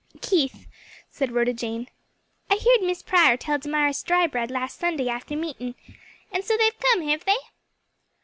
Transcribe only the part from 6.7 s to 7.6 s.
come, hev they?"